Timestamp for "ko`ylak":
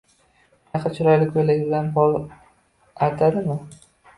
1.35-1.61